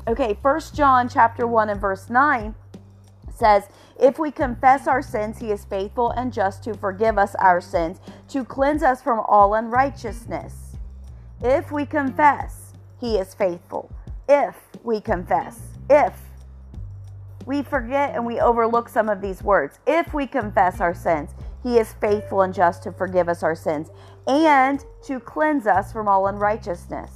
okay 0.07 0.37
first 0.41 0.75
john 0.75 1.09
chapter 1.09 1.45
1 1.47 1.69
and 1.69 1.81
verse 1.81 2.09
9 2.09 2.55
says, 3.39 3.63
If 3.99 4.19
we 4.19 4.29
confess 4.29 4.85
our 4.85 5.01
sins, 5.01 5.39
he 5.39 5.51
is 5.51 5.65
faithful 5.65 6.11
and 6.11 6.31
just 6.31 6.63
to 6.65 6.75
forgive 6.75 7.17
us 7.17 7.33
our 7.35 7.61
sins, 7.61 7.99
to 8.27 8.43
cleanse 8.43 8.83
us 8.83 9.01
from 9.01 9.21
all 9.21 9.55
unrighteousness. 9.55 10.75
If 11.41 11.71
we 11.71 11.85
confess, 11.85 12.73
he 12.99 13.17
is 13.17 13.33
faithful. 13.33 13.89
If 14.27 14.55
we 14.83 14.99
confess, 14.99 15.59
if 15.89 16.13
we 17.49 17.63
forget 17.63 18.13
and 18.13 18.23
we 18.23 18.39
overlook 18.39 18.87
some 18.87 19.09
of 19.09 19.21
these 19.21 19.41
words, 19.41 19.79
if 19.87 20.13
we 20.13 20.27
confess 20.27 20.79
our 20.79 20.93
sins, 20.93 21.31
he 21.63 21.79
is 21.79 21.93
faithful 21.93 22.41
and 22.41 22.53
just 22.53 22.83
to 22.83 22.91
forgive 22.91 23.27
us 23.27 23.41
our 23.41 23.55
sins 23.55 23.89
and 24.27 24.85
to 25.01 25.19
cleanse 25.19 25.65
us 25.65 25.91
from 25.91 26.07
all 26.07 26.27
unrighteousness. 26.27 27.09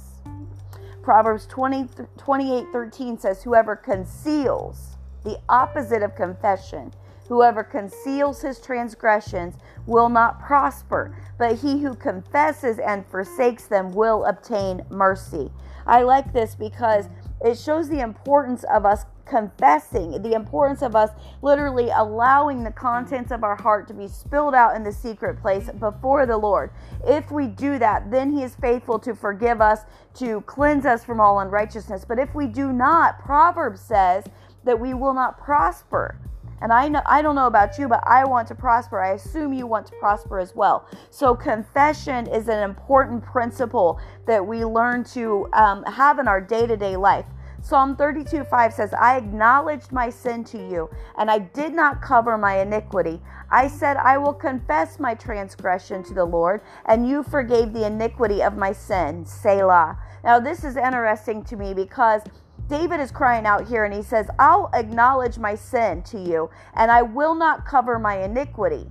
Proverbs 1.04 1.46
20, 1.46 1.88
28 2.16 2.66
13 2.72 3.16
says, 3.16 3.44
Whoever 3.44 3.76
conceals 3.76 4.96
the 5.22 5.38
opposite 5.48 6.02
of 6.02 6.16
confession. 6.16 6.92
Whoever 7.28 7.62
conceals 7.62 8.42
his 8.42 8.60
transgressions 8.60 9.54
will 9.86 10.08
not 10.08 10.40
prosper, 10.40 11.16
but 11.38 11.58
he 11.58 11.80
who 11.80 11.94
confesses 11.94 12.80
and 12.80 13.06
forsakes 13.06 13.68
them 13.68 13.92
will 13.92 14.24
obtain 14.24 14.84
mercy. 14.90 15.52
I 15.86 16.02
like 16.02 16.32
this 16.32 16.56
because 16.56 17.08
it 17.40 17.56
shows 17.56 17.88
the 17.88 18.00
importance 18.00 18.64
of 18.64 18.84
us 18.84 19.04
confessing, 19.26 20.22
the 20.22 20.34
importance 20.34 20.82
of 20.82 20.94
us 20.94 21.10
literally 21.42 21.90
allowing 21.90 22.62
the 22.64 22.70
contents 22.70 23.30
of 23.30 23.44
our 23.44 23.56
heart 23.56 23.88
to 23.88 23.94
be 23.94 24.08
spilled 24.08 24.54
out 24.54 24.76
in 24.76 24.84
the 24.84 24.92
secret 24.92 25.40
place 25.40 25.70
before 25.78 26.26
the 26.26 26.36
Lord. 26.36 26.70
If 27.06 27.30
we 27.30 27.46
do 27.46 27.78
that, 27.78 28.10
then 28.10 28.32
He 28.32 28.42
is 28.42 28.54
faithful 28.56 28.98
to 29.00 29.14
forgive 29.14 29.60
us, 29.60 29.80
to 30.14 30.40
cleanse 30.42 30.86
us 30.86 31.04
from 31.04 31.20
all 31.20 31.40
unrighteousness. 31.40 32.04
But 32.04 32.18
if 32.18 32.34
we 32.34 32.46
do 32.46 32.72
not, 32.72 33.18
Proverbs 33.18 33.80
says 33.80 34.24
that 34.64 34.78
we 34.78 34.94
will 34.94 35.14
not 35.14 35.38
prosper. 35.38 36.18
And 36.60 36.72
I 36.72 36.88
know 36.88 37.02
I 37.04 37.20
don't 37.20 37.34
know 37.34 37.46
about 37.46 37.78
you, 37.78 37.88
but 37.88 38.02
I 38.06 38.24
want 38.24 38.48
to 38.48 38.54
prosper. 38.54 38.98
I 38.98 39.12
assume 39.12 39.52
you 39.52 39.66
want 39.66 39.86
to 39.88 39.92
prosper 39.96 40.38
as 40.38 40.54
well. 40.54 40.88
So 41.10 41.34
confession 41.34 42.26
is 42.26 42.48
an 42.48 42.62
important 42.62 43.22
principle 43.22 44.00
that 44.26 44.46
we 44.46 44.64
learn 44.64 45.04
to 45.12 45.48
um, 45.52 45.84
have 45.84 46.18
in 46.18 46.26
our 46.26 46.40
day-to-day 46.40 46.96
life. 46.96 47.26
Psalm 47.64 47.96
32 47.96 48.44
5 48.44 48.74
says, 48.74 48.92
I 48.92 49.16
acknowledged 49.16 49.90
my 49.90 50.10
sin 50.10 50.44
to 50.44 50.58
you, 50.58 50.90
and 51.16 51.30
I 51.30 51.38
did 51.38 51.72
not 51.72 52.02
cover 52.02 52.36
my 52.36 52.60
iniquity. 52.60 53.22
I 53.50 53.68
said, 53.68 53.96
I 53.96 54.18
will 54.18 54.34
confess 54.34 55.00
my 55.00 55.14
transgression 55.14 56.02
to 56.04 56.12
the 56.12 56.26
Lord, 56.26 56.60
and 56.84 57.08
you 57.08 57.22
forgave 57.22 57.72
the 57.72 57.86
iniquity 57.86 58.42
of 58.42 58.58
my 58.58 58.72
sin. 58.72 59.24
Selah. 59.24 59.96
Now, 60.22 60.38
this 60.40 60.62
is 60.62 60.76
interesting 60.76 61.42
to 61.44 61.56
me 61.56 61.72
because 61.72 62.20
David 62.68 63.00
is 63.00 63.10
crying 63.10 63.46
out 63.46 63.66
here 63.66 63.86
and 63.86 63.94
he 63.94 64.02
says, 64.02 64.28
I'll 64.38 64.68
acknowledge 64.74 65.38
my 65.38 65.54
sin 65.54 66.02
to 66.02 66.20
you, 66.20 66.50
and 66.74 66.90
I 66.90 67.00
will 67.00 67.34
not 67.34 67.64
cover 67.64 67.98
my 67.98 68.22
iniquity. 68.22 68.90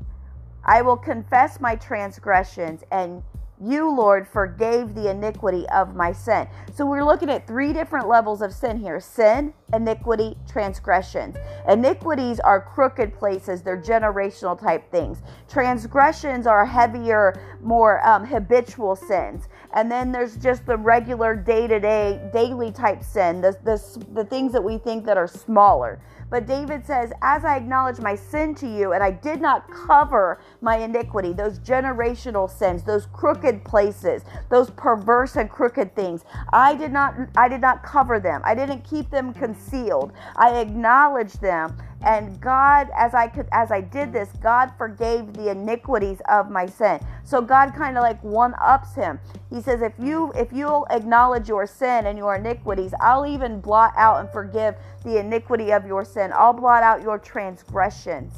I 0.65 0.81
will 0.81 0.97
confess 0.97 1.59
my 1.59 1.75
transgressions, 1.75 2.81
and 2.91 3.21
you, 3.63 3.89
Lord, 3.89 4.27
forgave 4.27 4.93
the 4.93 5.09
iniquity 5.09 5.67
of 5.69 5.95
my 5.95 6.11
sin. 6.11 6.47
So 6.73 6.85
we're 6.85 7.05
looking 7.05 7.29
at 7.29 7.47
three 7.47 7.71
different 7.71 8.07
levels 8.07 8.41
of 8.41 8.53
sin 8.53 8.77
here 8.77 8.99
sin, 8.99 9.53
iniquity, 9.73 10.35
transgressions. 10.47 11.37
Iniquities 11.67 12.39
are 12.39 12.61
crooked 12.61 13.13
places, 13.13 13.61
they're 13.61 13.81
generational 13.81 14.59
type 14.59 14.91
things. 14.91 15.21
Transgressions 15.47 16.45
are 16.45 16.65
heavier, 16.65 17.33
more 17.61 18.05
um, 18.07 18.25
habitual 18.25 18.95
sins. 18.95 19.47
And 19.73 19.91
then 19.91 20.11
there's 20.11 20.35
just 20.37 20.65
the 20.65 20.77
regular 20.77 21.35
day 21.35 21.67
to 21.67 21.79
day, 21.79 22.29
daily 22.33 22.71
type 22.71 23.03
sin, 23.03 23.41
the, 23.41 23.57
the, 23.63 24.05
the 24.13 24.25
things 24.25 24.51
that 24.51 24.63
we 24.63 24.77
think 24.77 25.05
that 25.05 25.17
are 25.17 25.27
smaller. 25.27 26.01
But 26.33 26.47
David 26.47 26.83
says, 26.83 27.11
As 27.21 27.45
I 27.45 27.57
acknowledge 27.57 27.99
my 27.99 28.15
sin 28.15 28.55
to 28.55 28.67
you, 28.67 28.93
and 28.93 29.03
I 29.03 29.11
did 29.11 29.39
not 29.39 29.69
cover 29.69 30.41
my 30.61 30.77
iniquity, 30.77 31.31
those 31.31 31.59
generational 31.59 32.49
sins, 32.49 32.83
those 32.83 33.05
crooked 33.05 33.52
places, 33.61 34.23
those 34.49 34.69
perverse 34.71 35.35
and 35.35 35.49
crooked 35.49 35.95
things, 35.95 36.23
I 36.51 36.75
did 36.75 36.91
not 36.91 37.15
I 37.35 37.47
did 37.47 37.61
not 37.61 37.83
cover 37.83 38.19
them. 38.19 38.41
I 38.45 38.55
didn't 38.55 38.83
keep 38.83 39.09
them 39.09 39.33
concealed. 39.33 40.13
I 40.35 40.59
acknowledged 40.59 41.41
them 41.41 41.75
and 42.03 42.39
God, 42.41 42.89
as 42.95 43.13
I 43.13 43.27
could, 43.27 43.47
as 43.53 43.71
I 43.71 43.79
did 43.79 44.11
this, 44.11 44.29
God 44.41 44.71
forgave 44.77 45.33
the 45.33 45.49
iniquities 45.49 46.21
of 46.29 46.51
my 46.51 46.65
sin. 46.65 46.99
So 47.23 47.41
God 47.41 47.73
kind 47.73 47.97
of 47.97 48.03
like 48.03 48.21
one 48.23 48.53
ups 48.61 48.93
him. 48.93 49.19
He 49.49 49.61
says, 49.61 49.81
if 49.81 49.93
you 49.97 50.33
if 50.35 50.51
you'll 50.51 50.85
acknowledge 50.89 51.47
your 51.47 51.65
sin 51.65 52.05
and 52.07 52.17
your 52.17 52.35
iniquities, 52.35 52.93
I'll 52.99 53.25
even 53.25 53.61
blot 53.61 53.93
out 53.95 54.19
and 54.19 54.29
forgive 54.29 54.75
the 55.05 55.17
iniquity 55.17 55.71
of 55.71 55.85
your 55.85 56.03
sin. 56.03 56.31
I'll 56.35 56.53
blot 56.53 56.83
out 56.83 57.01
your 57.01 57.17
transgressions. 57.17 58.33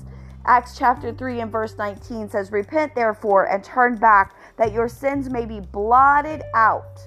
Acts 0.47 0.77
chapter 0.77 1.11
3 1.11 1.41
and 1.41 1.51
verse 1.51 1.75
19 1.77 2.29
says, 2.29 2.51
Repent 2.51 2.93
therefore 2.93 3.45
and 3.45 3.63
turn 3.63 3.95
back, 3.95 4.35
that 4.57 4.71
your 4.71 4.87
sins 4.87 5.27
may 5.27 5.43
be 5.43 5.59
blotted 5.59 6.43
out. 6.53 6.99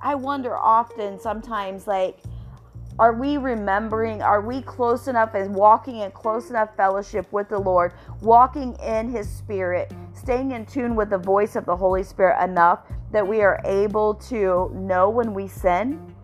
I 0.00 0.14
wonder 0.14 0.56
often 0.56 1.20
sometimes, 1.20 1.86
like, 1.86 2.18
are 2.98 3.12
we 3.12 3.36
remembering? 3.36 4.22
Are 4.22 4.40
we 4.40 4.62
close 4.62 5.06
enough 5.06 5.34
and 5.34 5.54
walking 5.54 5.98
in 5.98 6.10
close 6.12 6.48
enough 6.48 6.74
fellowship 6.76 7.30
with 7.30 7.50
the 7.50 7.58
Lord, 7.58 7.92
walking 8.22 8.74
in 8.76 9.10
His 9.10 9.28
Spirit, 9.28 9.92
staying 10.14 10.52
in 10.52 10.64
tune 10.64 10.96
with 10.96 11.10
the 11.10 11.18
voice 11.18 11.56
of 11.56 11.66
the 11.66 11.76
Holy 11.76 12.02
Spirit 12.02 12.42
enough 12.42 12.80
that 13.10 13.26
we 13.26 13.42
are 13.42 13.60
able 13.66 14.14
to 14.14 14.70
know 14.74 15.10
when 15.10 15.34
we 15.34 15.46
sin? 15.46 16.14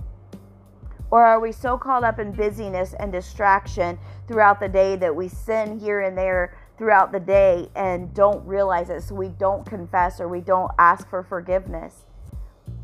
Or 1.10 1.24
are 1.24 1.40
we 1.40 1.52
so 1.52 1.78
caught 1.78 2.04
up 2.04 2.18
in 2.18 2.32
busyness 2.32 2.94
and 2.98 3.10
distraction 3.10 3.98
throughout 4.26 4.60
the 4.60 4.68
day 4.68 4.96
that 4.96 5.14
we 5.14 5.28
sin 5.28 5.78
here 5.78 6.00
and 6.00 6.16
there 6.16 6.56
throughout 6.76 7.12
the 7.12 7.20
day 7.20 7.70
and 7.74 8.12
don't 8.14 8.46
realize 8.46 8.90
it? 8.90 9.02
So 9.02 9.14
we 9.14 9.28
don't 9.28 9.64
confess 9.64 10.20
or 10.20 10.28
we 10.28 10.40
don't 10.40 10.70
ask 10.78 11.08
for 11.08 11.22
forgiveness. 11.22 12.04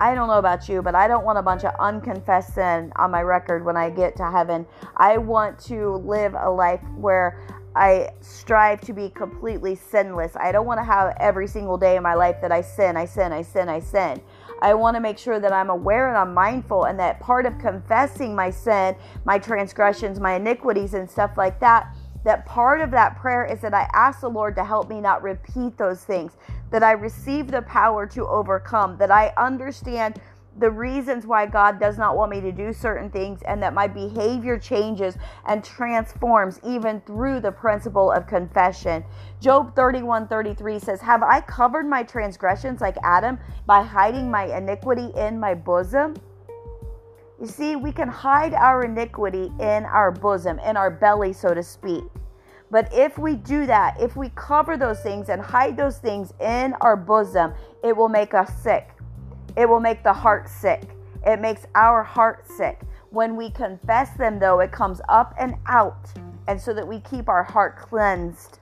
I 0.00 0.14
don't 0.14 0.28
know 0.28 0.38
about 0.38 0.68
you, 0.68 0.82
but 0.82 0.94
I 0.94 1.06
don't 1.06 1.24
want 1.24 1.38
a 1.38 1.42
bunch 1.42 1.64
of 1.64 1.72
unconfessed 1.78 2.54
sin 2.54 2.92
on 2.96 3.10
my 3.10 3.22
record 3.22 3.64
when 3.64 3.76
I 3.76 3.90
get 3.90 4.16
to 4.16 4.30
heaven. 4.30 4.66
I 4.96 5.18
want 5.18 5.58
to 5.66 5.96
live 5.96 6.34
a 6.34 6.50
life 6.50 6.80
where 6.96 7.40
I 7.76 8.10
strive 8.20 8.80
to 8.82 8.92
be 8.92 9.10
completely 9.10 9.74
sinless. 9.74 10.36
I 10.36 10.52
don't 10.52 10.66
want 10.66 10.78
to 10.80 10.84
have 10.84 11.16
every 11.18 11.46
single 11.46 11.76
day 11.76 11.96
in 11.96 12.02
my 12.02 12.14
life 12.14 12.36
that 12.40 12.52
I 12.52 12.60
sin, 12.60 12.96
I 12.96 13.04
sin, 13.04 13.32
I 13.32 13.42
sin, 13.42 13.68
I 13.68 13.80
sin. 13.80 14.20
I 14.62 14.74
want 14.74 14.96
to 14.96 15.00
make 15.00 15.18
sure 15.18 15.38
that 15.40 15.52
I'm 15.52 15.70
aware 15.70 16.08
and 16.08 16.16
I'm 16.16 16.34
mindful, 16.34 16.84
and 16.84 16.98
that 16.98 17.20
part 17.20 17.46
of 17.46 17.58
confessing 17.58 18.34
my 18.34 18.50
sin, 18.50 18.96
my 19.24 19.38
transgressions, 19.38 20.20
my 20.20 20.34
iniquities, 20.34 20.94
and 20.94 21.10
stuff 21.10 21.32
like 21.36 21.60
that 21.60 21.94
that 22.24 22.46
part 22.46 22.80
of 22.80 22.90
that 22.90 23.16
prayer 23.16 23.44
is 23.44 23.60
that 23.60 23.74
I 23.74 23.88
ask 23.92 24.20
the 24.20 24.30
Lord 24.30 24.56
to 24.56 24.64
help 24.64 24.88
me 24.88 25.00
not 25.00 25.22
repeat 25.22 25.76
those 25.76 26.02
things, 26.04 26.32
that 26.70 26.82
I 26.82 26.92
receive 26.92 27.50
the 27.50 27.62
power 27.62 28.06
to 28.08 28.26
overcome, 28.26 28.96
that 28.96 29.10
I 29.10 29.32
understand 29.36 30.20
the 30.58 30.70
reasons 30.70 31.26
why 31.26 31.46
God 31.46 31.80
does 31.80 31.98
not 31.98 32.16
want 32.16 32.30
me 32.30 32.40
to 32.40 32.52
do 32.52 32.72
certain 32.72 33.10
things, 33.10 33.40
and 33.42 33.62
that 33.62 33.74
my 33.74 33.86
behavior 33.86 34.58
changes 34.58 35.16
and 35.46 35.64
transforms 35.64 36.60
even 36.64 37.00
through 37.02 37.40
the 37.40 37.50
principle 37.50 38.10
of 38.12 38.26
confession. 38.26 39.04
Job 39.40 39.74
31 39.74 40.28
33 40.28 40.78
says, 40.78 41.00
Have 41.00 41.22
I 41.22 41.40
covered 41.40 41.86
my 41.88 42.02
transgressions 42.02 42.80
like 42.80 42.96
Adam 43.02 43.38
by 43.66 43.82
hiding 43.82 44.30
my 44.30 44.56
iniquity 44.56 45.10
in 45.16 45.40
my 45.40 45.54
bosom? 45.54 46.14
You 47.40 47.46
see, 47.46 47.74
we 47.76 47.90
can 47.90 48.08
hide 48.08 48.54
our 48.54 48.84
iniquity 48.84 49.52
in 49.58 49.84
our 49.84 50.12
bosom, 50.12 50.60
in 50.60 50.76
our 50.76 50.90
belly, 50.90 51.32
so 51.32 51.52
to 51.52 51.62
speak. 51.62 52.04
But 52.70 52.92
if 52.92 53.18
we 53.18 53.34
do 53.36 53.66
that, 53.66 54.00
if 54.00 54.16
we 54.16 54.30
cover 54.30 54.76
those 54.76 55.00
things 55.00 55.28
and 55.28 55.40
hide 55.40 55.76
those 55.76 55.98
things 55.98 56.32
in 56.40 56.74
our 56.80 56.96
bosom, 56.96 57.54
it 57.82 57.96
will 57.96 58.08
make 58.08 58.34
us 58.34 58.52
sick. 58.62 58.93
It 59.56 59.68
will 59.68 59.80
make 59.80 60.02
the 60.02 60.12
heart 60.12 60.48
sick. 60.48 60.82
It 61.26 61.40
makes 61.40 61.66
our 61.74 62.02
heart 62.02 62.46
sick. 62.48 62.80
When 63.10 63.36
we 63.36 63.50
confess 63.50 64.10
them, 64.16 64.38
though, 64.38 64.60
it 64.60 64.72
comes 64.72 65.00
up 65.08 65.34
and 65.38 65.54
out, 65.66 66.12
and 66.48 66.60
so 66.60 66.74
that 66.74 66.86
we 66.86 67.00
keep 67.00 67.28
our 67.28 67.44
heart 67.44 67.76
cleansed. 67.76 68.58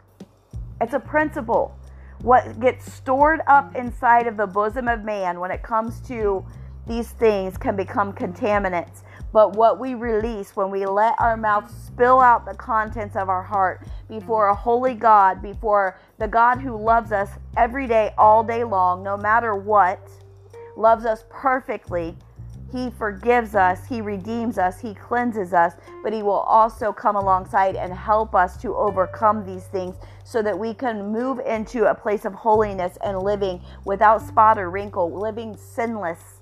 It's 0.80 0.94
a 0.94 1.00
principle. 1.00 1.76
What 2.20 2.60
gets 2.60 2.92
stored 2.92 3.40
up 3.46 3.74
inside 3.74 4.26
of 4.26 4.36
the 4.36 4.46
bosom 4.46 4.88
of 4.88 5.04
man 5.04 5.40
when 5.40 5.50
it 5.50 5.62
comes 5.62 6.00
to 6.08 6.44
these 6.86 7.10
things 7.10 7.56
can 7.56 7.76
become 7.76 8.12
contaminants. 8.12 9.02
But 9.32 9.56
what 9.56 9.78
we 9.78 9.94
release 9.94 10.54
when 10.54 10.70
we 10.70 10.84
let 10.84 11.14
our 11.18 11.36
mouth 11.36 11.72
spill 11.86 12.20
out 12.20 12.44
the 12.44 12.54
contents 12.54 13.16
of 13.16 13.28
our 13.28 13.42
heart 13.42 13.86
before 14.08 14.48
a 14.48 14.54
holy 14.54 14.94
God, 14.94 15.40
before 15.40 15.98
the 16.18 16.28
God 16.28 16.60
who 16.60 16.76
loves 16.76 17.12
us 17.12 17.30
every 17.56 17.86
day, 17.86 18.12
all 18.18 18.44
day 18.44 18.62
long, 18.64 19.02
no 19.02 19.16
matter 19.16 19.54
what, 19.54 20.10
loves 20.76 21.04
us 21.04 21.24
perfectly. 21.30 22.16
He 22.70 22.90
forgives 22.90 23.54
us, 23.54 23.86
He 23.86 24.00
redeems 24.00 24.56
us, 24.58 24.80
He 24.80 24.94
cleanses 24.94 25.52
us, 25.52 25.74
but 26.02 26.12
He 26.12 26.22
will 26.22 26.40
also 26.40 26.92
come 26.92 27.16
alongside 27.16 27.76
and 27.76 27.92
help 27.92 28.34
us 28.34 28.56
to 28.62 28.74
overcome 28.74 29.44
these 29.44 29.64
things 29.64 29.96
so 30.24 30.42
that 30.42 30.58
we 30.58 30.72
can 30.72 31.12
move 31.12 31.38
into 31.40 31.90
a 31.90 31.94
place 31.94 32.24
of 32.24 32.32
holiness 32.32 32.96
and 33.04 33.18
living 33.18 33.60
without 33.84 34.22
spot 34.22 34.58
or 34.58 34.70
wrinkle, 34.70 35.12
living 35.12 35.56
sinless 35.56 36.40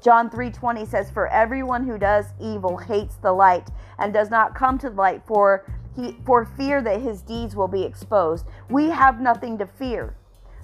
John 0.00 0.30
3:20 0.30 0.86
says 0.86 1.10
for 1.10 1.26
everyone 1.28 1.84
who 1.84 1.98
does 1.98 2.32
evil 2.40 2.78
hates 2.78 3.16
the 3.16 3.32
light 3.32 3.68
and 3.98 4.14
does 4.14 4.30
not 4.30 4.54
come 4.54 4.78
to 4.78 4.88
the 4.88 4.96
light 4.96 5.22
for 5.26 5.64
he 5.94 6.16
for 6.24 6.44
fear 6.44 6.80
that 6.80 7.02
his 7.02 7.20
deeds 7.20 7.54
will 7.54 7.68
be 7.68 7.82
exposed. 7.84 8.46
We 8.70 8.90
have 8.90 9.20
nothing 9.20 9.58
to 9.58 9.66
fear. 9.66 10.14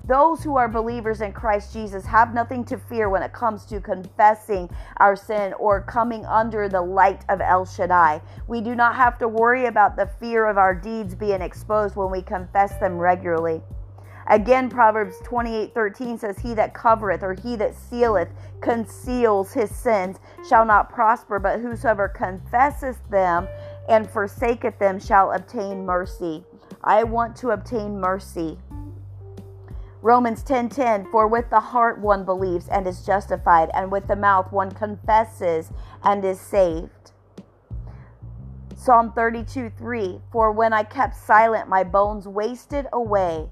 Those 0.06 0.44
who 0.44 0.56
are 0.56 0.68
believers 0.68 1.20
in 1.20 1.32
Christ 1.32 1.72
Jesus 1.72 2.06
have 2.06 2.32
nothing 2.32 2.64
to 2.66 2.78
fear 2.78 3.10
when 3.10 3.24
it 3.24 3.32
comes 3.32 3.64
to 3.66 3.80
confessing 3.80 4.70
our 4.98 5.16
sin 5.16 5.52
or 5.54 5.80
coming 5.80 6.24
under 6.24 6.68
the 6.68 6.80
light 6.80 7.24
of 7.28 7.40
El 7.40 7.64
Shaddai. 7.64 8.22
We 8.46 8.60
do 8.60 8.76
not 8.76 8.94
have 8.94 9.18
to 9.18 9.26
worry 9.26 9.66
about 9.66 9.96
the 9.96 10.08
fear 10.20 10.46
of 10.46 10.58
our 10.58 10.76
deeds 10.76 11.16
being 11.16 11.42
exposed 11.42 11.96
when 11.96 12.12
we 12.12 12.22
confess 12.22 12.76
them 12.76 12.96
regularly. 12.96 13.62
Again, 14.28 14.70
Proverbs 14.70 15.16
28 15.24 15.74
13 15.74 16.18
says, 16.18 16.38
He 16.38 16.54
that 16.54 16.72
covereth 16.72 17.24
or 17.24 17.34
he 17.34 17.56
that 17.56 17.74
sealeth 17.74 18.28
conceals 18.60 19.52
his 19.52 19.74
sins 19.74 20.18
shall 20.48 20.64
not 20.64 20.88
prosper, 20.88 21.40
but 21.40 21.60
whosoever 21.60 22.08
confesseth 22.08 22.98
them 23.10 23.48
and 23.88 24.08
forsaketh 24.08 24.78
them 24.78 25.00
shall 25.00 25.32
obtain 25.32 25.84
mercy. 25.84 26.44
I 26.84 27.02
want 27.02 27.34
to 27.36 27.50
obtain 27.50 27.98
mercy. 27.98 28.58
Romans 30.06 30.44
10:10 30.44 30.46
10, 30.46 30.68
10, 30.68 31.06
For 31.10 31.26
with 31.26 31.50
the 31.50 31.58
heart 31.58 31.98
one 31.98 32.24
believes 32.24 32.68
and 32.68 32.86
is 32.86 33.04
justified 33.04 33.72
and 33.74 33.90
with 33.90 34.06
the 34.06 34.14
mouth 34.14 34.52
one 34.52 34.70
confesses 34.70 35.72
and 36.00 36.24
is 36.24 36.38
saved. 36.38 37.10
Psalm 38.76 39.10
32:3 39.10 40.20
For 40.30 40.52
when 40.52 40.72
I 40.72 40.84
kept 40.84 41.16
silent, 41.16 41.68
my 41.68 41.82
bones 41.82 42.28
wasted 42.28 42.86
away 42.92 43.50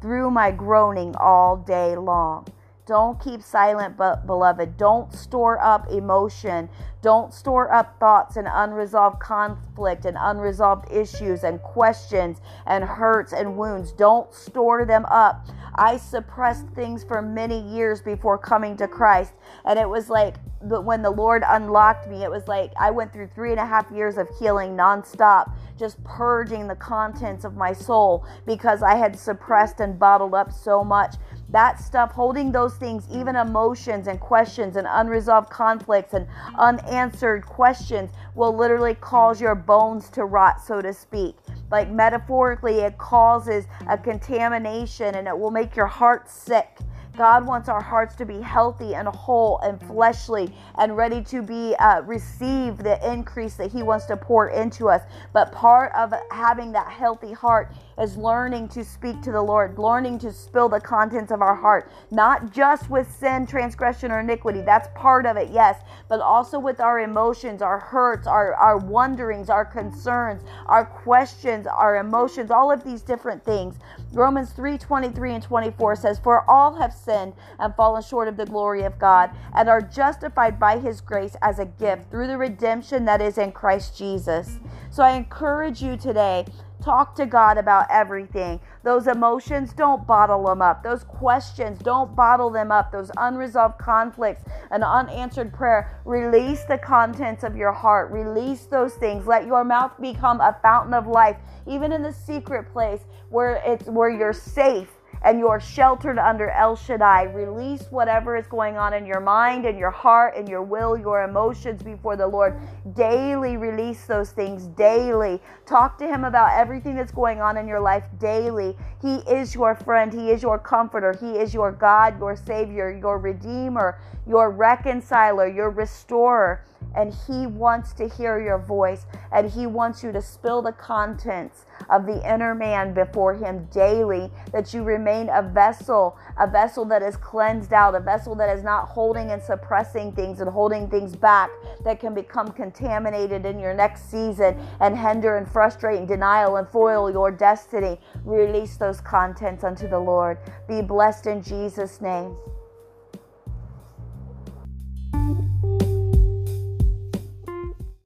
through 0.00 0.30
my 0.30 0.52
groaning 0.52 1.16
all 1.16 1.56
day 1.56 1.96
long. 1.96 2.46
Don't 2.92 3.18
keep 3.18 3.40
silent, 3.40 3.96
but 3.96 4.26
beloved. 4.26 4.76
Don't 4.76 5.10
store 5.14 5.58
up 5.64 5.90
emotion. 5.90 6.68
Don't 7.00 7.32
store 7.32 7.72
up 7.72 7.98
thoughts 7.98 8.36
and 8.36 8.46
unresolved 8.46 9.18
conflict 9.18 10.04
and 10.04 10.18
unresolved 10.20 10.92
issues 10.92 11.42
and 11.42 11.62
questions 11.62 12.42
and 12.66 12.84
hurts 12.84 13.32
and 13.32 13.56
wounds. 13.56 13.92
Don't 13.92 14.30
store 14.34 14.84
them 14.84 15.06
up. 15.06 15.46
I 15.74 15.96
suppressed 15.96 16.66
things 16.74 17.02
for 17.02 17.22
many 17.22 17.62
years 17.62 18.02
before 18.02 18.36
coming 18.36 18.76
to 18.76 18.86
Christ. 18.86 19.32
And 19.64 19.78
it 19.78 19.88
was 19.88 20.10
like 20.10 20.36
when 20.60 21.02
the 21.02 21.10
Lord 21.10 21.42
unlocked 21.46 22.08
me, 22.08 22.22
it 22.22 22.30
was 22.30 22.46
like 22.46 22.72
I 22.78 22.90
went 22.90 23.12
through 23.12 23.28
three 23.28 23.50
and 23.50 23.58
a 23.58 23.66
half 23.66 23.90
years 23.90 24.16
of 24.16 24.28
healing 24.38 24.76
nonstop, 24.76 25.50
just 25.78 26.02
purging 26.04 26.68
the 26.68 26.76
contents 26.76 27.44
of 27.44 27.56
my 27.56 27.72
soul 27.72 28.26
because 28.46 28.82
I 28.82 28.96
had 28.96 29.18
suppressed 29.18 29.80
and 29.80 29.98
bottled 29.98 30.34
up 30.34 30.52
so 30.52 30.84
much 30.84 31.16
that 31.52 31.80
stuff, 31.80 32.12
holding 32.12 32.50
those 32.50 32.74
things, 32.74 33.06
even 33.10 33.36
emotions 33.36 34.06
and 34.06 34.18
questions 34.18 34.76
and 34.76 34.86
unresolved 34.90 35.50
conflicts 35.50 36.14
and 36.14 36.26
unanswered 36.58 37.46
questions, 37.46 38.10
will 38.34 38.56
literally 38.56 38.94
cause 38.94 39.40
your 39.40 39.54
bones 39.54 40.08
to 40.10 40.24
rot, 40.24 40.60
so 40.60 40.80
to 40.80 40.92
speak. 40.92 41.36
Like 41.70 41.90
metaphorically, 41.90 42.80
it 42.80 42.98
causes 42.98 43.66
a 43.88 43.96
contamination 43.96 45.14
and 45.14 45.28
it 45.28 45.38
will 45.38 45.50
make 45.50 45.76
your 45.76 45.86
heart 45.86 46.28
sick. 46.28 46.78
God 47.16 47.46
wants 47.46 47.68
our 47.68 47.82
hearts 47.82 48.14
to 48.16 48.24
be 48.24 48.40
healthy 48.40 48.94
and 48.94 49.06
whole 49.08 49.58
and 49.58 49.78
fleshly 49.82 50.54
and 50.78 50.96
ready 50.96 51.22
to 51.24 51.42
be 51.42 51.74
uh, 51.78 52.00
receive 52.02 52.78
the 52.78 52.98
increase 53.10 53.54
that 53.54 53.70
He 53.70 53.82
wants 53.82 54.06
to 54.06 54.16
pour 54.16 54.48
into 54.48 54.88
us. 54.88 55.02
But 55.34 55.52
part 55.52 55.92
of 55.94 56.14
having 56.30 56.72
that 56.72 56.90
healthy 56.90 57.32
heart 57.32 57.72
is 57.98 58.16
learning 58.16 58.68
to 58.68 58.84
speak 58.84 59.20
to 59.22 59.32
the 59.32 59.42
Lord, 59.42 59.78
learning 59.78 60.20
to 60.20 60.32
spill 60.32 60.70
the 60.70 60.80
contents 60.80 61.30
of 61.30 61.42
our 61.42 61.54
heart, 61.54 61.90
not 62.10 62.50
just 62.50 62.88
with 62.88 63.10
sin, 63.10 63.46
transgression, 63.46 64.10
or 64.10 64.20
iniquity. 64.20 64.62
That's 64.62 64.88
part 64.94 65.26
of 65.26 65.36
it, 65.36 65.50
yes, 65.50 65.82
but 66.08 66.20
also 66.20 66.58
with 66.58 66.80
our 66.80 67.00
emotions, 67.00 67.60
our 67.60 67.78
hurts, 67.78 68.26
our, 68.26 68.54
our 68.54 68.78
wonderings, 68.78 69.50
our 69.50 69.64
concerns, 69.66 70.42
our 70.66 70.86
questions, 70.86 71.66
our 71.66 71.96
emotions, 71.96 72.50
all 72.50 72.72
of 72.72 72.82
these 72.84 73.02
different 73.02 73.44
things. 73.44 73.76
Romans 74.12 74.50
3 74.52 74.78
23 74.78 75.34
and 75.34 75.42
24 75.42 75.96
says, 75.96 76.18
For 76.18 76.48
all 76.50 76.74
have 76.74 76.92
sinned 77.04 77.34
and 77.58 77.74
fallen 77.74 78.02
short 78.02 78.28
of 78.28 78.36
the 78.36 78.46
glory 78.46 78.82
of 78.82 78.98
God, 78.98 79.30
and 79.54 79.68
are 79.68 79.82
justified 79.82 80.58
by 80.58 80.78
his 80.78 81.00
grace 81.00 81.36
as 81.42 81.58
a 81.58 81.66
gift 81.66 82.10
through 82.10 82.26
the 82.26 82.38
redemption 82.38 83.04
that 83.04 83.20
is 83.20 83.38
in 83.38 83.52
Christ 83.52 83.96
Jesus. 83.96 84.58
So 84.90 85.02
I 85.02 85.12
encourage 85.12 85.82
you 85.82 85.96
today 85.96 86.46
Talk 86.82 87.14
to 87.14 87.26
God 87.26 87.58
about 87.58 87.86
everything. 87.90 88.58
Those 88.82 89.06
emotions, 89.06 89.72
don't 89.72 90.04
bottle 90.04 90.44
them 90.44 90.60
up. 90.60 90.82
Those 90.82 91.04
questions, 91.04 91.78
don't 91.78 92.16
bottle 92.16 92.50
them 92.50 92.72
up. 92.72 92.90
Those 92.90 93.12
unresolved 93.16 93.78
conflicts, 93.78 94.42
an 94.72 94.82
unanswered 94.82 95.52
prayer, 95.52 96.00
release 96.04 96.64
the 96.64 96.78
contents 96.78 97.44
of 97.44 97.56
your 97.56 97.70
heart. 97.70 98.10
Release 98.10 98.64
those 98.64 98.94
things. 98.94 99.28
Let 99.28 99.46
your 99.46 99.62
mouth 99.62 99.92
become 100.00 100.40
a 100.40 100.58
fountain 100.60 100.92
of 100.92 101.06
life, 101.06 101.36
even 101.68 101.92
in 101.92 102.02
the 102.02 102.12
secret 102.12 102.72
place 102.72 103.02
where 103.30 103.62
it's 103.64 103.86
where 103.86 104.10
you're 104.10 104.32
safe 104.32 104.90
and 105.22 105.38
you 105.38 105.48
are 105.48 105.60
sheltered 105.60 106.18
under 106.18 106.50
El 106.50 106.76
Shaddai. 106.76 107.24
Release 107.24 107.82
whatever 107.90 108.36
is 108.36 108.46
going 108.46 108.76
on 108.76 108.94
in 108.94 109.06
your 109.06 109.20
mind 109.20 109.66
and 109.66 109.78
your 109.78 109.90
heart 109.90 110.34
and 110.36 110.48
your 110.48 110.62
will, 110.62 110.96
your 110.96 111.22
emotions 111.22 111.82
before 111.82 112.16
the 112.16 112.26
Lord. 112.26 112.56
Daily 112.94 113.56
release 113.56 114.04
those 114.06 114.30
things 114.30 114.66
daily. 114.68 115.40
Talk 115.66 115.98
to 115.98 116.06
Him 116.06 116.24
about 116.24 116.58
everything 116.58 116.96
that's 116.96 117.12
going 117.12 117.40
on 117.40 117.56
in 117.56 117.68
your 117.68 117.80
life 117.80 118.04
daily. 118.18 118.76
He 119.00 119.16
is 119.30 119.54
your 119.54 119.74
friend, 119.74 120.12
He 120.12 120.30
is 120.30 120.42
your 120.42 120.58
comforter, 120.58 121.12
He 121.20 121.38
is 121.38 121.54
your 121.54 121.72
God, 121.72 122.18
your 122.18 122.36
Savior, 122.36 122.90
your 122.90 123.18
Redeemer, 123.18 124.00
your 124.26 124.50
reconciler, 124.50 125.46
your 125.46 125.70
restorer 125.70 126.64
and 126.94 127.14
He 127.26 127.46
wants 127.46 127.92
to 127.94 128.08
hear 128.08 128.40
your 128.40 128.58
voice, 128.58 129.06
and 129.32 129.50
He 129.50 129.66
wants 129.66 130.02
you 130.02 130.12
to 130.12 130.22
spill 130.22 130.62
the 130.62 130.72
contents 130.72 131.64
of 131.90 132.06
the 132.06 132.22
inner 132.28 132.54
man 132.54 132.94
before 132.94 133.34
Him 133.34 133.68
daily, 133.72 134.30
that 134.52 134.72
you 134.72 134.82
remain 134.82 135.28
a 135.28 135.42
vessel, 135.42 136.16
a 136.38 136.46
vessel 136.46 136.84
that 136.86 137.02
is 137.02 137.16
cleansed 137.16 137.72
out, 137.72 137.94
a 137.94 138.00
vessel 138.00 138.34
that 138.36 138.56
is 138.56 138.62
not 138.62 138.88
holding 138.88 139.30
and 139.30 139.42
suppressing 139.42 140.12
things 140.12 140.40
and 140.40 140.50
holding 140.50 140.88
things 140.88 141.16
back 141.16 141.50
that 141.84 142.00
can 142.00 142.14
become 142.14 142.48
contaminated 142.48 143.44
in 143.44 143.58
your 143.58 143.74
next 143.74 144.10
season 144.10 144.56
and 144.80 144.98
hinder 144.98 145.36
and 145.36 145.48
frustrate 145.48 145.98
and 145.98 146.08
denial 146.08 146.56
and 146.56 146.68
foil 146.68 147.10
your 147.10 147.30
destiny. 147.30 147.98
Release 148.24 148.76
those 148.76 149.00
contents 149.00 149.64
unto 149.64 149.88
the 149.88 149.98
Lord. 149.98 150.38
Be 150.68 150.82
blessed 150.82 151.26
in 151.26 151.42
Jesus' 151.42 152.00
name. 152.00 152.36